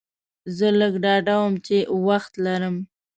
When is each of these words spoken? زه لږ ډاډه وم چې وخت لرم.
زه 0.57 0.67
لږ 0.79 0.93
ډاډه 1.03 1.35
وم 1.39 1.53
چې 1.65 1.77
وخت 2.07 2.33
لرم. 2.45 2.75